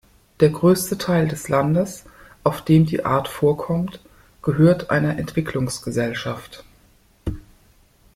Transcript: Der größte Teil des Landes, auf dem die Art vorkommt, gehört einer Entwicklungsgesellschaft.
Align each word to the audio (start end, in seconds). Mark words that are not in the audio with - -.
Der 0.39 0.49
größte 0.49 0.97
Teil 0.97 1.27
des 1.27 1.47
Landes, 1.47 2.05
auf 2.43 2.65
dem 2.65 2.87
die 2.87 3.05
Art 3.05 3.27
vorkommt, 3.27 3.99
gehört 4.41 4.89
einer 4.89 5.19
Entwicklungsgesellschaft. 5.19 6.65